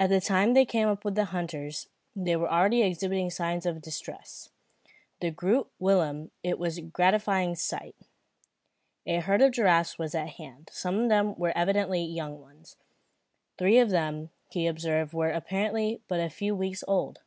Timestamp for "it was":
6.42-6.78